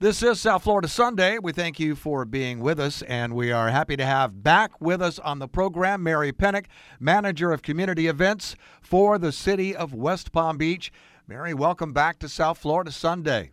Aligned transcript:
This 0.00 0.22
is 0.22 0.40
South 0.40 0.62
Florida 0.62 0.86
Sunday. 0.86 1.40
We 1.40 1.50
thank 1.50 1.80
you 1.80 1.96
for 1.96 2.24
being 2.24 2.60
with 2.60 2.78
us, 2.78 3.02
and 3.02 3.34
we 3.34 3.50
are 3.50 3.70
happy 3.70 3.96
to 3.96 4.06
have 4.06 4.44
back 4.44 4.80
with 4.80 5.02
us 5.02 5.18
on 5.18 5.40
the 5.40 5.48
program 5.48 6.04
Mary 6.04 6.32
Pinak, 6.32 6.66
Manager 7.00 7.50
of 7.50 7.62
Community 7.62 8.06
Events 8.06 8.54
for 8.80 9.18
the 9.18 9.32
City 9.32 9.74
of 9.74 9.92
West 9.92 10.30
Palm 10.30 10.56
Beach. 10.56 10.92
Mary, 11.26 11.52
welcome 11.52 11.92
back 11.92 12.20
to 12.20 12.28
South 12.28 12.58
Florida 12.58 12.92
Sunday. 12.92 13.50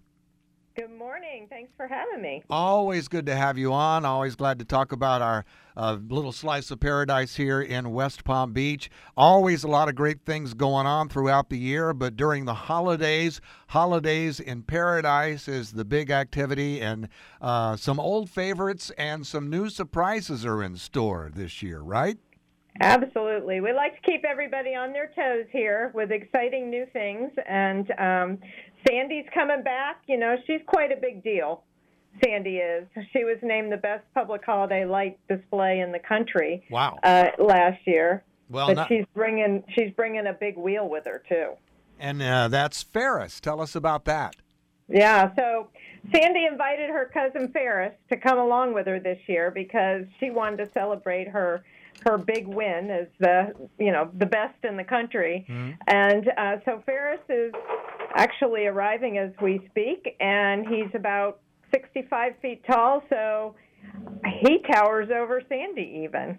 Good 0.76 0.92
morning. 0.92 1.48
Thanks 1.50 1.72
for 1.78 1.88
having 1.88 2.22
me. 2.22 2.44
Always 2.50 3.08
good 3.08 3.26
to 3.28 3.36
have 3.36 3.58
you 3.58 3.72
on. 3.72 4.04
Always 4.04 4.36
glad 4.36 4.60
to 4.60 4.66
talk 4.66 4.92
about 4.92 5.22
our 5.22 5.46
uh, 5.78 5.98
little 6.10 6.34
slice 6.34 6.70
of 6.70 6.82
paradise 6.82 7.38
here 7.38 7.62
in 7.62 7.94
West 7.94 8.26
Palm 8.26 8.52
Beach. 8.52 8.90
Always 9.16 9.64
a 9.64 9.70
lot 9.70 9.88
of 9.88 9.96
great 9.96 10.26
things 10.26 10.54
going 10.54 10.86
on 10.86 11.08
throughout 11.08 11.48
the 11.48 11.58
year, 11.58 11.94
but 11.94 12.18
during 12.18 12.44
the 12.44 12.54
holidays, 12.54 13.40
Holidays 13.68 14.42
in 14.42 14.64
Paradise 14.64 15.48
is 15.48 15.72
the 15.72 15.86
big 15.86 16.12
activity, 16.12 16.82
and 16.82 17.08
uh, 17.40 17.78
some 17.78 17.98
old 17.98 18.30
favorites 18.30 18.92
and 18.98 19.26
some 19.26 19.50
new 19.50 19.70
surprises 19.70 20.46
are 20.46 20.62
in 20.62 20.76
store 20.76 21.32
this 21.34 21.64
year, 21.64 21.80
right? 21.80 22.18
Absolutely. 22.82 23.62
We 23.62 23.72
like 23.72 23.96
to 23.96 24.02
keep 24.02 24.26
everybody 24.26 24.76
on 24.76 24.92
their 24.92 25.10
toes 25.16 25.46
here 25.52 25.92
with 25.94 26.12
exciting 26.12 26.70
new 26.70 26.86
things. 26.92 27.32
And 27.48 27.90
um, 27.98 28.38
Sandy's 28.88 29.26
coming 29.34 29.64
back. 29.64 30.02
You 30.08 30.18
know, 30.18 30.36
she's 30.46 30.62
quite 30.68 30.92
a 30.92 30.98
big 30.98 31.24
deal. 31.24 31.64
Sandy 32.24 32.58
is. 32.58 32.88
She 33.12 33.24
was 33.24 33.38
named 33.42 33.72
the 33.72 33.78
best 33.78 34.04
public 34.14 34.44
holiday 34.46 34.86
light 34.86 35.20
display 35.28 35.80
in 35.82 35.92
the 35.92 36.00
country. 36.00 36.64
Wow. 36.70 36.98
Uh, 37.04 37.28
last 37.40 37.86
year. 37.86 38.24
Well, 38.50 38.68
but 38.68 38.76
not- 38.76 38.88
she's 38.88 39.06
bringing 39.14 39.64
she's 39.76 39.92
bringing 39.96 40.28
a 40.28 40.34
big 40.34 40.56
wheel 40.58 40.88
with 40.88 41.06
her 41.06 41.24
too. 41.28 41.54
and 42.00 42.22
uh, 42.22 42.48
that's 42.48 42.84
Ferris. 42.84 43.40
Tell 43.40 43.60
us 43.60 43.76
about 43.76 44.06
that. 44.06 44.36
Yeah, 44.88 45.34
so 45.36 45.70
Sandy 46.14 46.46
invited 46.46 46.90
her 46.90 47.10
cousin 47.14 47.52
Ferris 47.52 47.94
to 48.10 48.18
come 48.18 48.38
along 48.38 48.74
with 48.74 48.88
her 48.88 49.00
this 49.00 49.20
year 49.28 49.52
because 49.52 50.04
she 50.20 50.30
wanted 50.30 50.58
to 50.66 50.72
celebrate 50.74 51.28
her 51.28 51.64
her 52.06 52.18
big 52.18 52.46
win 52.48 52.90
as 52.92 53.08
the 53.20 53.54
you 53.80 53.92
know 53.92 54.10
the 54.18 54.26
best 54.26 54.56
in 54.64 54.78
the 54.78 54.84
country, 54.84 55.46
and 55.88 56.30
uh, 56.38 56.58
so 56.66 56.84
Ferris 56.86 57.22
is 57.30 57.54
actually 58.16 58.66
arriving 58.66 59.18
as 59.18 59.32
we 59.42 59.62
speak, 59.70 60.16
and 60.20 60.68
he's 60.68 60.94
about 60.94 61.40
65 61.74 62.34
feet 62.42 62.64
tall, 62.70 63.02
so 63.10 63.56
he 64.42 64.60
towers 64.72 65.10
over 65.10 65.42
Sandy 65.50 66.02
even. 66.04 66.38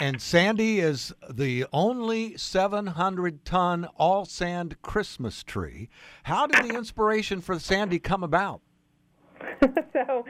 And 0.00 0.20
Sandy 0.20 0.80
is 0.80 1.14
the 1.30 1.66
only 1.72 2.36
700 2.36 3.44
ton 3.44 3.84
all 3.96 4.24
sand 4.24 4.82
Christmas 4.82 5.44
tree. 5.44 5.88
How 6.24 6.48
did 6.48 6.68
the 6.68 6.76
inspiration 6.76 7.40
for 7.40 7.60
Sandy 7.60 8.00
come 8.00 8.24
about? 8.24 8.60
so, 9.92 10.24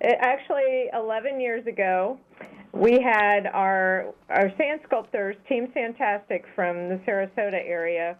it, 0.00 0.18
actually, 0.20 0.88
11 0.92 1.40
years 1.40 1.66
ago, 1.66 2.18
we 2.72 3.00
had 3.00 3.46
our 3.46 4.14
our 4.28 4.52
sand 4.58 4.80
sculptors, 4.84 5.36
Team 5.48 5.68
Sandtastic 5.74 6.42
from 6.54 6.88
the 6.88 7.00
Sarasota 7.06 7.54
area. 7.66 8.16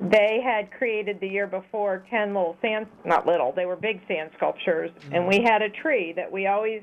They 0.00 0.40
had 0.44 0.70
created 0.70 1.18
the 1.20 1.26
year 1.26 1.48
before 1.48 2.04
10 2.08 2.28
little 2.28 2.56
sand, 2.62 2.86
not 3.04 3.26
little, 3.26 3.52
they 3.52 3.66
were 3.66 3.74
big 3.74 4.00
sand 4.06 4.30
sculptures, 4.36 4.92
and 5.10 5.26
we 5.26 5.42
had 5.42 5.60
a 5.60 5.68
tree 5.70 6.12
that 6.14 6.30
we 6.30 6.46
always 6.46 6.82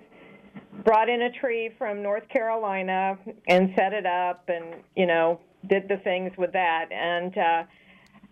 brought 0.84 1.08
in 1.08 1.22
a 1.22 1.32
tree 1.32 1.70
from 1.78 2.02
North 2.02 2.28
Carolina 2.28 3.18
and 3.48 3.72
set 3.78 3.94
it 3.94 4.06
up 4.06 4.44
and, 4.50 4.82
you 4.96 5.06
know, 5.06 5.40
did 5.68 5.88
the 5.88 5.98
things 5.98 6.32
with 6.38 6.52
that. 6.54 6.92
And 6.92 7.38
uh, 7.38 7.64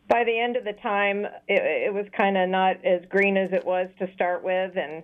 by 0.09 0.23
the 0.23 0.38
end 0.38 0.56
of 0.56 0.64
the 0.64 0.73
time, 0.73 1.26
it, 1.48 1.88
it 1.88 1.94
was 1.94 2.06
kind 2.18 2.38
of 2.38 2.50
not 2.50 2.84
as 2.86 3.02
green 3.09 3.38
as 3.38 3.52
it 3.52 3.66
was 3.66 3.90
to 4.00 4.12
start 4.14 4.44
with. 4.44 4.78
And 4.78 5.04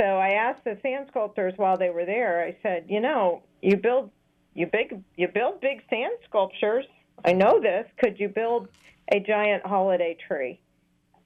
so 0.00 0.04
I 0.04 0.30
asked 0.30 0.64
the 0.64 0.78
sand 0.82 1.06
sculptors 1.10 1.54
while 1.56 1.76
they 1.76 1.90
were 1.90 2.04
there, 2.04 2.44
I 2.44 2.56
said, 2.62 2.86
you 2.88 3.00
know, 3.00 3.42
you 3.60 3.76
build. 3.76 4.10
You 4.54 4.66
big 4.66 5.02
you 5.16 5.28
build 5.28 5.62
big 5.62 5.80
sand 5.88 6.12
sculptures. 6.28 6.84
I 7.24 7.32
know 7.32 7.58
this. 7.58 7.86
Could 8.04 8.20
you 8.20 8.28
build 8.28 8.68
a 9.10 9.18
giant 9.18 9.64
holiday 9.64 10.14
tree? 10.28 10.60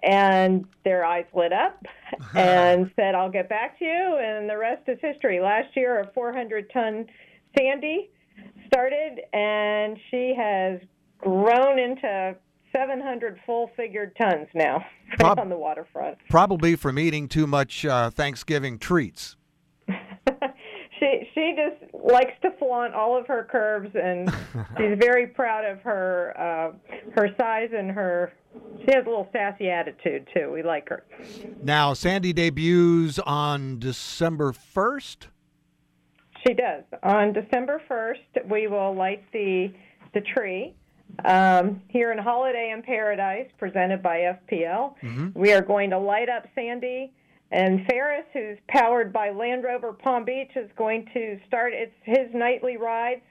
and 0.03 0.67
their 0.85 1.05
eyes 1.05 1.27
lit 1.35 1.53
up 1.53 1.85
and 2.35 2.91
said, 2.97 3.15
I'll 3.15 3.31
get 3.31 3.49
back 3.49 3.79
to 3.79 3.85
you. 3.85 4.19
And 4.21 4.49
the 4.49 4.57
rest 4.57 4.83
is 4.89 4.99
history. 5.01 5.41
Last 5.41 5.77
year, 5.77 6.01
a 6.01 6.13
400 6.13 6.71
ton 6.73 7.07
Sandy 7.59 8.11
started, 8.67 9.21
and 9.33 9.99
she 10.11 10.35
has 10.37 10.81
grown 11.19 11.79
into 11.79 12.37
700 12.77 13.39
full 13.47 13.71
figured 13.77 14.15
tons 14.21 14.49
now 14.55 14.85
Prob- 15.19 15.39
on 15.39 15.49
the 15.49 15.57
waterfront. 15.57 16.19
Probably 16.29 16.77
from 16.77 16.99
eating 16.99 17.29
too 17.29 17.47
much 17.47 17.85
uh, 17.85 18.11
Thanksgiving 18.11 18.79
treats. 18.79 19.37
she 19.89 21.31
she 21.35 21.55
just 21.57 21.95
likes 21.95 22.33
to 22.43 22.51
flaunt 22.59 22.95
all 22.95 23.17
of 23.19 23.27
her 23.27 23.47
curves, 23.51 23.91
and 23.95 24.31
she's 24.77 24.99
very 24.99 25.27
proud 25.27 25.65
of 25.65 25.81
her 25.83 26.35
uh, 26.39 26.97
her 27.15 27.29
size 27.39 27.71
and 27.77 27.91
her. 27.91 28.33
She 28.79 28.93
has 28.95 29.05
a 29.07 29.09
little 29.09 29.29
sassy 29.33 29.71
attitude 29.71 30.29
too. 30.35 30.51
We 30.53 30.63
like 30.63 30.89
her. 30.89 31.05
Now, 31.63 31.93
Sandy 31.93 32.33
debuts 32.33 33.19
on 33.19 33.79
December 33.79 34.53
1st. 34.53 35.27
She 36.47 36.55
does. 36.55 36.85
On 37.03 37.35
December 37.35 37.83
1st, 37.91 38.49
we 38.51 38.67
will 38.67 38.95
light 38.95 39.25
the 39.33 39.73
the 40.15 40.23
tree 40.23 40.75
um, 41.25 41.81
here 41.89 42.13
in 42.13 42.19
Holiday 42.19 42.73
in 42.75 42.83
Paradise, 42.83 43.49
presented 43.59 44.03
by 44.03 44.37
FPL. 44.51 44.95
We 45.35 45.53
are 45.53 45.63
going 45.63 45.91
to 45.91 45.99
light 45.99 46.29
up 46.29 46.47
Sandy. 46.55 47.13
And 47.53 47.87
Ferris, 47.87 48.27
who's 48.33 48.59
powered 48.69 49.13
by 49.13 49.31
Land 49.31 49.63
Rover 49.65 49.93
Palm 49.93 50.25
Beach, 50.25 50.51
is 50.57 50.69
going 50.77 51.07
to 51.15 51.39
start 51.47 51.73
its 51.73 51.93
his 52.03 52.29
nightly 52.35 52.77
rides. 52.77 53.23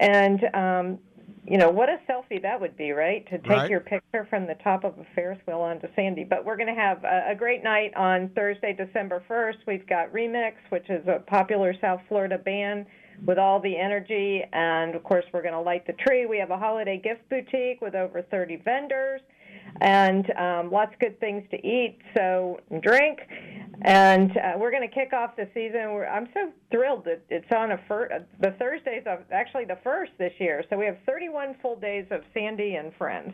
And 0.00 0.40
um, 0.54 0.98
you 1.46 1.58
know 1.58 1.68
what 1.70 1.88
a 1.90 1.98
selfie 2.08 2.40
that 2.40 2.58
would 2.60 2.76
be, 2.76 2.92
right? 2.92 3.24
To 3.26 3.38
take 3.38 3.48
Right. 3.50 3.70
your 3.70 3.80
picture 3.80 4.26
from 4.30 4.46
the 4.46 4.54
top 4.64 4.84
of 4.84 4.98
a 4.98 5.04
Ferris 5.14 5.38
wheel 5.46 5.60
onto 5.60 5.88
Sandy. 5.94 6.24
But 6.24 6.44
we're 6.46 6.56
going 6.56 6.74
to 6.74 6.80
have 6.80 7.04
a, 7.04 7.32
a 7.32 7.34
great 7.34 7.62
night 7.62 7.92
on 7.96 8.30
Thursday, 8.34 8.72
December 8.72 9.22
1st. 9.28 9.56
We've 9.66 9.86
got 9.86 10.10
Remix, 10.12 10.52
which 10.70 10.88
is 10.88 11.06
a 11.06 11.18
popular 11.20 11.74
South 11.80 12.00
Florida 12.08 12.38
band 12.38 12.86
with 13.24 13.38
all 13.38 13.60
the 13.60 13.76
energy. 13.76 14.42
And 14.52 14.94
of 14.94 15.02
course, 15.02 15.24
we're 15.32 15.42
going 15.42 15.54
to 15.54 15.60
light 15.60 15.86
the 15.86 15.94
tree. 15.94 16.26
We 16.26 16.38
have 16.38 16.50
a 16.50 16.58
holiday 16.58 16.98
gift 16.98 17.28
boutique 17.28 17.80
with 17.80 17.94
over 17.94 18.22
30 18.22 18.56
vendors 18.56 19.20
and 19.80 20.30
um, 20.36 20.70
lots 20.70 20.92
of 20.92 20.98
good 20.98 21.18
things 21.20 21.44
to 21.50 21.56
eat, 21.66 21.98
so 22.16 22.60
drink. 22.82 23.20
And 23.82 24.36
uh, 24.36 24.52
we're 24.58 24.70
going 24.70 24.86
to 24.86 24.94
kick 24.94 25.12
off 25.14 25.36
the 25.36 25.48
season. 25.54 25.92
We're, 25.92 26.06
I'm 26.06 26.28
so 26.34 26.52
thrilled 26.70 27.04
that 27.06 27.22
it's 27.30 27.50
on 27.54 27.72
a 27.72 27.80
fir- 27.88 28.26
the 28.40 28.50
Thursdays 28.58 29.04
of 29.06 29.20
actually 29.32 29.64
the 29.64 29.78
first 29.82 30.12
this 30.18 30.32
year. 30.38 30.64
So 30.68 30.76
we 30.76 30.84
have 30.84 30.98
31 31.06 31.56
full 31.62 31.76
days 31.76 32.04
of 32.10 32.22
Sandy 32.34 32.74
and 32.74 32.92
friends. 32.94 33.32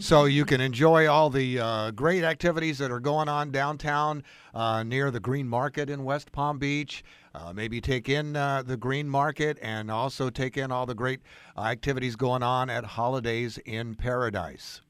So 0.00 0.24
you 0.24 0.44
can 0.44 0.60
enjoy 0.60 1.08
all 1.08 1.30
the 1.30 1.60
uh, 1.60 1.90
great 1.92 2.24
activities 2.24 2.78
that 2.78 2.90
are 2.90 3.00
going 3.00 3.28
on 3.28 3.50
downtown 3.50 4.24
uh, 4.54 4.82
near 4.82 5.10
the 5.10 5.20
Green 5.20 5.48
Market 5.48 5.90
in 5.90 6.04
West 6.04 6.32
Palm 6.32 6.58
Beach. 6.58 7.04
Uh, 7.38 7.52
maybe 7.52 7.80
take 7.80 8.08
in 8.08 8.34
uh, 8.34 8.62
the 8.66 8.76
Green 8.76 9.08
Market 9.08 9.58
and 9.62 9.90
also 9.90 10.28
take 10.28 10.56
in 10.56 10.72
all 10.72 10.86
the 10.86 10.94
great 10.94 11.20
uh, 11.56 11.62
activities 11.62 12.16
going 12.16 12.42
on 12.42 12.68
at 12.68 12.84
Holidays 12.84 13.58
in 13.64 13.94
Paradise. 13.94 14.80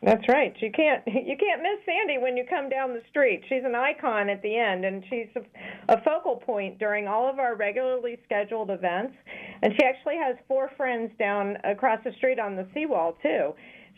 That's 0.00 0.28
right. 0.28 0.54
You 0.60 0.70
can't 0.70 1.02
you 1.06 1.36
can't 1.36 1.62
miss 1.62 1.84
Sandy 1.84 2.18
when 2.18 2.36
you 2.36 2.44
come 2.48 2.68
down 2.68 2.94
the 2.94 3.02
street. 3.10 3.42
She's 3.48 3.64
an 3.64 3.74
icon 3.74 4.28
at 4.28 4.40
the 4.42 4.56
end, 4.56 4.84
and 4.84 5.02
she's 5.10 5.26
a, 5.34 5.94
a 5.94 6.02
focal 6.02 6.36
point 6.36 6.78
during 6.78 7.08
all 7.08 7.28
of 7.28 7.40
our 7.40 7.56
regularly 7.56 8.18
scheduled 8.24 8.70
events. 8.70 9.14
And 9.62 9.72
she 9.72 9.84
actually 9.84 10.16
has 10.16 10.36
four 10.46 10.70
friends 10.76 11.10
down 11.18 11.56
across 11.64 11.98
the 12.04 12.12
street 12.12 12.38
on 12.38 12.54
the 12.54 12.68
seawall 12.72 13.16
too. 13.20 13.54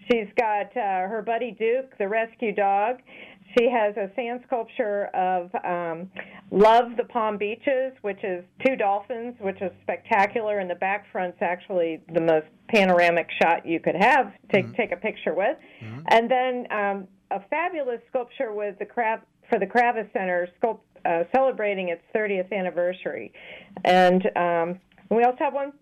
She's 0.09 0.29
got 0.39 0.77
uh, 0.77 1.09
her 1.09 1.23
buddy 1.25 1.51
Duke, 1.53 1.97
the 1.99 2.09
rescue 2.09 2.55
dog. 2.55 2.97
She 3.59 3.69
has 3.69 3.97
a 3.97 4.11
sand 4.15 4.41
sculpture 4.47 5.07
of 5.07 5.51
um, 5.65 6.11
Love 6.53 6.97
the 6.97 7.05
Palm 7.05 7.37
Beaches, 7.37 7.93
which 8.03 8.23
is 8.23 8.45
two 8.65 8.77
dolphins, 8.77 9.35
which 9.41 9.61
is 9.61 9.73
spectacular. 9.83 10.61
And 10.61 10.71
the 10.71 10.77
back 10.77 11.07
front's 11.11 11.39
actually 11.41 12.01
the 12.13 12.21
most 12.21 12.47
panoramic 12.69 13.29
shot 13.43 13.67
you 13.67 13.81
could 13.81 13.97
have. 13.97 14.33
Take 14.53 14.67
take 14.77 14.93
a 14.93 14.97
picture 14.97 15.35
with, 15.35 15.57
and 16.09 16.31
then 16.31 16.67
um, 16.71 17.09
a 17.31 17.41
fabulous 17.51 18.01
sculpture 18.09 18.53
with 18.53 18.79
the 18.79 18.87
Krav 18.87 19.21
for 19.49 19.59
the 19.59 19.67
Kravis 19.67 20.13
Center 20.13 20.49
sculpt, 20.63 20.81
uh, 21.05 21.25
celebrating 21.35 21.89
its 21.89 22.03
30th 22.15 22.53
anniversary, 22.53 23.33
and 23.85 24.25
um, 24.37 24.81
we 25.11 25.25
also 25.25 25.39
have 25.41 25.55
one 25.55 25.73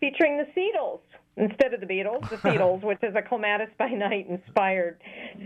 featuring 0.00 0.36
the 0.36 0.46
Seedles 0.56 1.00
instead 1.36 1.74
of 1.74 1.80
the 1.80 1.86
Beatles, 1.86 2.28
the 2.30 2.36
Seedles, 2.48 2.82
which 2.82 3.02
is 3.02 3.14
a 3.16 3.22
Clematis 3.22 3.68
by 3.78 3.88
Night 3.88 4.26
inspired 4.28 5.00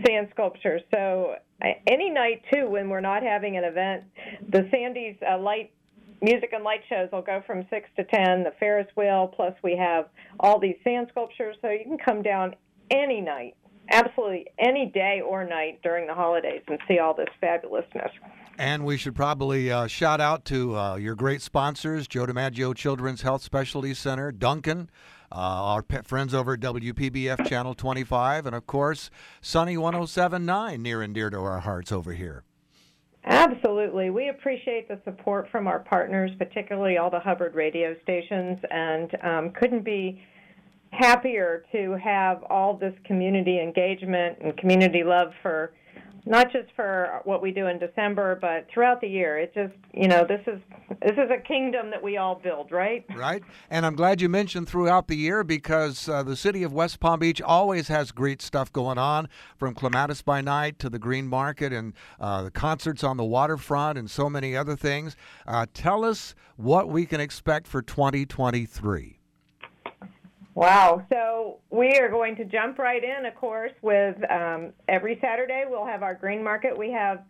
sand 0.05 0.27
sculpture. 0.31 0.79
So 0.91 1.35
any 1.87 2.09
night 2.09 2.43
too, 2.53 2.69
when 2.69 2.89
we're 2.89 3.01
not 3.01 3.23
having 3.23 3.57
an 3.57 3.63
event, 3.63 4.03
the 4.49 4.67
Sandy's 4.71 5.17
uh, 5.29 5.37
light 5.37 5.71
music 6.21 6.49
and 6.53 6.63
light 6.63 6.81
shows 6.89 7.09
will 7.11 7.21
go 7.21 7.41
from 7.45 7.65
six 7.69 7.89
to 7.95 8.03
ten. 8.03 8.43
The 8.43 8.53
Ferris 8.59 8.87
wheel, 8.95 9.31
plus 9.35 9.53
we 9.63 9.75
have 9.77 10.09
all 10.39 10.59
these 10.59 10.75
sand 10.83 11.07
sculptures, 11.11 11.55
so 11.61 11.69
you 11.69 11.83
can 11.83 11.97
come 11.97 12.21
down 12.21 12.55
any 12.91 13.21
night 13.21 13.55
absolutely 13.91 14.47
any 14.57 14.85
day 14.87 15.21
or 15.25 15.45
night 15.45 15.79
during 15.83 16.07
the 16.07 16.13
holidays 16.13 16.61
and 16.67 16.79
see 16.87 16.99
all 16.99 17.13
this 17.13 17.29
fabulousness. 17.41 18.11
And 18.57 18.85
we 18.85 18.97
should 18.97 19.15
probably 19.15 19.71
uh, 19.71 19.87
shout 19.87 20.19
out 20.19 20.43
to 20.45 20.77
uh, 20.77 20.95
your 20.95 21.15
great 21.15 21.41
sponsors 21.41 22.07
Joe 22.07 22.25
DiMaggio 22.25 22.75
Children's 22.75 23.21
Health 23.21 23.41
Specialty 23.41 23.93
Center, 23.93 24.31
Dunkin', 24.31 24.89
uh, 25.31 25.35
our 25.35 25.85
friends 26.03 26.33
over 26.33 26.53
at 26.53 26.59
WPBF 26.59 27.47
Channel 27.47 27.75
25, 27.75 28.45
and 28.45 28.55
of 28.55 28.65
course, 28.65 29.09
Sunny 29.41 29.77
1079, 29.77 30.81
near 30.81 31.01
and 31.01 31.13
dear 31.13 31.29
to 31.29 31.37
our 31.37 31.59
hearts 31.59 31.91
over 31.91 32.13
here. 32.13 32.43
Absolutely. 33.25 34.09
We 34.09 34.29
appreciate 34.29 34.87
the 34.87 34.99
support 35.03 35.49
from 35.51 35.67
our 35.67 35.79
partners, 35.79 36.31
particularly 36.37 36.97
all 36.97 37.09
the 37.09 37.19
Hubbard 37.19 37.53
radio 37.53 37.95
stations, 38.01 38.57
and 38.71 39.11
um, 39.23 39.51
couldn't 39.51 39.83
be 39.83 40.21
happier 40.91 41.63
to 41.71 41.97
have 42.03 42.43
all 42.49 42.75
this 42.75 42.93
community 43.05 43.59
engagement 43.59 44.37
and 44.41 44.57
community 44.57 45.03
love 45.03 45.31
for 45.43 45.73
not 46.25 46.51
just 46.51 46.69
for 46.75 47.21
what 47.23 47.41
we 47.41 47.51
do 47.51 47.67
in 47.67 47.79
December, 47.79 48.37
but 48.39 48.67
throughout 48.73 49.01
the 49.01 49.07
year. 49.07 49.37
It 49.37 49.53
just, 49.53 49.73
you 49.93 50.07
know, 50.07 50.25
this 50.27 50.41
is 50.47 50.59
this 51.01 51.13
is 51.13 51.29
a 51.31 51.37
kingdom 51.37 51.89
that 51.91 52.01
we 52.01 52.17
all 52.17 52.35
build, 52.35 52.71
right? 52.71 53.05
Right. 53.15 53.43
And 53.69 53.85
I'm 53.85 53.95
glad 53.95 54.21
you 54.21 54.29
mentioned 54.29 54.67
throughout 54.67 55.07
the 55.07 55.15
year 55.15 55.43
because 55.43 56.09
uh, 56.09 56.23
the 56.23 56.35
city 56.35 56.63
of 56.63 56.73
West 56.73 56.99
Palm 56.99 57.19
Beach 57.19 57.41
always 57.41 57.87
has 57.87 58.11
great 58.11 58.41
stuff 58.41 58.71
going 58.71 58.97
on, 58.97 59.29
from 59.57 59.73
Clematis 59.73 60.21
by 60.21 60.41
Night 60.41 60.79
to 60.79 60.89
the 60.89 60.99
Green 60.99 61.27
Market 61.27 61.73
and 61.73 61.93
uh, 62.19 62.43
the 62.43 62.51
concerts 62.51 63.03
on 63.03 63.17
the 63.17 63.25
waterfront 63.25 63.97
and 63.97 64.09
so 64.09 64.29
many 64.29 64.55
other 64.55 64.75
things. 64.75 65.15
Uh, 65.47 65.65
tell 65.73 66.05
us 66.05 66.35
what 66.55 66.89
we 66.89 67.05
can 67.05 67.21
expect 67.21 67.67
for 67.67 67.81
2023. 67.81 69.18
Wow. 70.59 71.05
So 71.09 71.59
we 71.69 71.99
are 71.99 72.09
going 72.09 72.35
to 72.35 72.43
jump 72.43 72.79
right 72.79 73.01
in, 73.01 73.25
of 73.25 73.33
course, 73.35 73.71
with 73.81 74.17
um, 74.29 74.73
every 74.89 75.17
Saturday 75.21 75.63
we'll 75.65 75.85
have 75.85 76.03
our 76.03 76.13
green 76.13 76.43
market. 76.43 76.77
We 76.77 76.91
have 76.91 77.23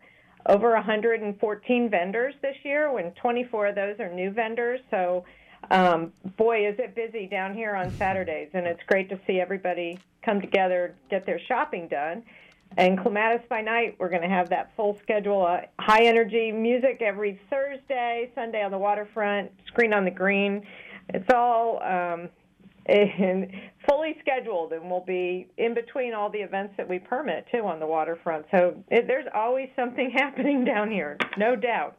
over 0.47 0.71
114 0.71 1.89
vendors 1.91 2.33
this 2.41 2.55
year, 2.63 2.91
when 2.91 3.11
24 3.11 3.67
of 3.67 3.75
those 3.75 3.99
are 3.99 4.11
new 4.11 4.31
vendors. 4.31 4.79
So, 4.89 5.25
um, 5.69 6.11
boy, 6.37 6.67
is 6.67 6.79
it 6.79 6.95
busy 6.95 7.27
down 7.27 7.53
here 7.53 7.75
on 7.75 7.91
Saturdays, 7.97 8.49
and 8.55 8.65
it's 8.65 8.81
great 8.87 9.09
to 9.09 9.19
see 9.27 9.39
everybody 9.39 9.99
come 10.23 10.41
together, 10.41 10.95
get 11.11 11.27
their 11.27 11.39
shopping 11.47 11.87
done. 11.87 12.23
And 12.77 12.99
Clematis 12.99 13.45
by 13.47 13.61
Night, 13.61 13.95
we're 13.99 14.09
going 14.09 14.23
to 14.23 14.27
have 14.27 14.49
that 14.49 14.71
full 14.75 14.97
schedule, 15.03 15.45
uh, 15.45 15.61
high 15.77 16.05
energy 16.05 16.51
music 16.51 17.03
every 17.05 17.39
Thursday, 17.51 18.31
Sunday 18.33 18.63
on 18.63 18.71
the 18.71 18.79
waterfront, 18.79 19.51
screen 19.67 19.93
on 19.93 20.03
the 20.03 20.09
green. 20.09 20.65
It's 21.09 21.29
all 21.31 21.83
um, 21.83 22.29
and 22.89 23.47
fully 23.87 24.15
scheduled, 24.21 24.73
and 24.73 24.89
we'll 24.89 25.05
be 25.05 25.47
in 25.57 25.73
between 25.73 26.13
all 26.13 26.29
the 26.29 26.39
events 26.39 26.73
that 26.77 26.87
we 26.87 26.99
permit 26.99 27.45
too 27.51 27.65
on 27.65 27.79
the 27.79 27.87
waterfront. 27.87 28.45
So 28.51 28.75
it, 28.89 29.07
there's 29.07 29.27
always 29.33 29.69
something 29.75 30.11
happening 30.15 30.65
down 30.65 30.91
here, 30.91 31.17
no 31.37 31.55
doubt. 31.55 31.97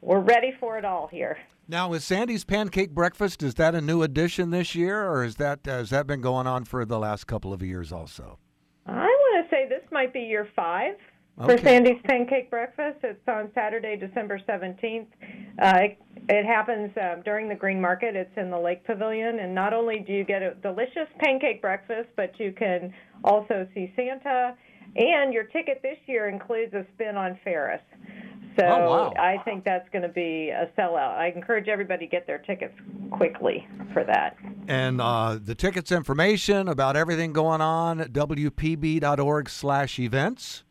we're 0.01 0.21
ready 0.21 0.53
for 0.61 0.79
it 0.79 0.85
all 0.85 1.07
here. 1.07 1.39
Now, 1.69 1.93
is 1.93 2.05
Sandy's 2.05 2.45
Pancake 2.45 2.91
Breakfast 2.91 3.43
is 3.43 3.55
that 3.55 3.75
a 3.75 3.81
new 3.81 4.03
addition 4.03 4.51
this 4.51 4.75
year, 4.75 5.09
or 5.09 5.25
is 5.25 5.37
that 5.37 5.67
uh, 5.67 5.79
has 5.79 5.91
that 5.91 6.07
been 6.07 6.21
going 6.21 6.47
on 6.47 6.65
for 6.65 6.85
the 6.85 6.99
last 6.99 7.27
couple 7.27 7.53
of 7.53 7.63
years 7.63 7.93
also? 7.93 8.39
I 8.85 9.07
want 9.07 9.49
to 9.49 9.51
say 9.51 9.69
this 9.69 9.83
might 10.03 10.13
be 10.13 10.21
year 10.21 10.49
five 10.57 10.95
okay. 11.41 11.57
for 11.57 11.63
Sandy's 11.63 12.01
Pancake 12.05 12.51
Breakfast. 12.51 12.99
It's 13.05 13.21
on 13.29 13.53
Saturday, 13.55 13.97
December 13.97 14.41
17th. 14.49 15.07
Uh, 15.63 15.79
it, 15.79 15.99
it, 16.29 16.45
happens 16.45 16.91
um, 17.01 17.23
during 17.25 17.49
the 17.49 17.55
Green 17.55 17.81
Market. 17.81 18.17
It's 18.17 18.37
in 18.37 18.51
the 18.51 18.59
Lake 18.59 18.85
Pavilion. 18.85 19.39
And 19.39 19.55
not 19.55 19.73
only 19.73 20.01
do 20.01 20.13
you 20.13 20.25
get 20.25 20.43
a 20.43 20.55
delicious 20.55 21.07
pancake 21.21 21.63
breakfast, 21.63 22.09
but 22.17 22.33
you 22.41 22.53
can 22.53 22.93
also 23.23 23.65
see 23.75 23.93
Santa. 23.95 24.57
And 24.97 25.33
your 25.33 25.45
ticket 25.45 25.81
this 25.83 25.99
year 26.07 26.29
includes 26.29 26.75
a 26.75 26.85
spin 26.95 27.17
on 27.17 27.39
Ferris. 27.45 27.81
So 28.59 28.67
oh, 28.67 28.91
wow. 28.91 29.13
I 29.17 29.39
think 29.45 29.65
that's 29.65 29.89
going 29.91 30.03
to 30.03 30.09
be 30.09 30.51
a 30.51 30.69
sellout. 30.77 31.17
I 31.17 31.33
encourage 31.35 31.69
everybody 31.69 32.07
to 32.07 32.11
get 32.11 32.27
their 32.27 32.39
tickets 32.39 32.75
quickly 33.13 33.69
for 33.93 34.03
that. 34.03 34.37
And 34.69 35.01
uh, 35.01 35.39
the 35.43 35.55
tickets 35.55 35.91
information 35.91 36.69
about 36.69 36.97
everything 36.97 37.33
going 37.33 37.61
on 37.61 38.01
at 38.01 38.13
wpb.org 38.13 39.49
slash 39.49 39.99
events. 39.99 40.65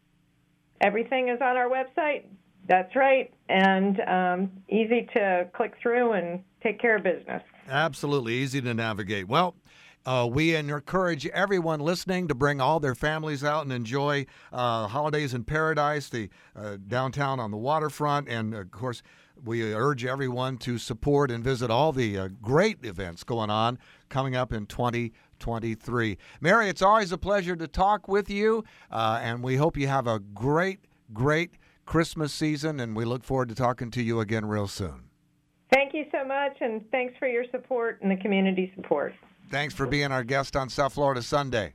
Everything 0.79 1.29
is 1.29 1.39
on 1.41 1.57
our 1.57 1.69
website. 1.69 2.23
That's 2.67 2.95
right, 2.95 3.33
and 3.49 3.99
um, 4.01 4.51
easy 4.69 5.07
to 5.15 5.49
click 5.53 5.73
through 5.81 6.13
and 6.13 6.43
take 6.63 6.79
care 6.79 6.95
of 6.95 7.03
business. 7.03 7.41
Absolutely 7.67 8.35
easy 8.35 8.61
to 8.61 8.73
navigate. 8.73 9.27
Well, 9.27 9.55
uh, 10.05 10.27
we 10.31 10.55
encourage 10.55 11.27
everyone 11.27 11.79
listening 11.79 12.27
to 12.27 12.35
bring 12.35 12.61
all 12.61 12.79
their 12.79 12.95
families 12.95 13.43
out 13.43 13.63
and 13.63 13.73
enjoy 13.73 14.25
uh, 14.53 14.87
holidays 14.87 15.33
in 15.33 15.43
paradise, 15.43 16.09
the 16.09 16.29
uh, 16.55 16.77
downtown 16.87 17.39
on 17.39 17.51
the 17.51 17.57
waterfront, 17.57 18.27
and 18.27 18.53
of 18.53 18.71
course, 18.71 19.03
we 19.43 19.73
urge 19.73 20.05
everyone 20.05 20.57
to 20.57 20.77
support 20.77 21.31
and 21.31 21.43
visit 21.43 21.69
all 21.69 21.91
the 21.91 22.17
uh, 22.17 22.29
great 22.41 22.83
events 22.83 23.23
going 23.23 23.49
on 23.49 23.79
coming 24.09 24.35
up 24.35 24.53
in 24.53 24.65
2023. 24.65 26.17
Mary, 26.39 26.69
it's 26.69 26.81
always 26.81 27.11
a 27.11 27.17
pleasure 27.17 27.55
to 27.55 27.67
talk 27.67 28.07
with 28.07 28.29
you, 28.29 28.63
uh, 28.91 29.19
and 29.21 29.43
we 29.43 29.55
hope 29.55 29.77
you 29.77 29.87
have 29.87 30.07
a 30.07 30.19
great, 30.19 30.79
great 31.13 31.51
Christmas 31.85 32.33
season, 32.33 32.79
and 32.79 32.95
we 32.95 33.05
look 33.05 33.23
forward 33.23 33.49
to 33.49 33.55
talking 33.55 33.91
to 33.91 34.01
you 34.01 34.19
again 34.19 34.45
real 34.45 34.67
soon. 34.67 35.09
Thank 35.73 35.93
you 35.93 36.05
so 36.11 36.25
much, 36.25 36.57
and 36.59 36.83
thanks 36.91 37.13
for 37.17 37.27
your 37.27 37.45
support 37.51 37.99
and 38.01 38.11
the 38.11 38.21
community 38.21 38.71
support. 38.75 39.13
Thanks 39.49 39.73
for 39.73 39.85
being 39.85 40.11
our 40.11 40.23
guest 40.23 40.55
on 40.55 40.69
South 40.69 40.93
Florida 40.93 41.21
Sunday. 41.21 41.73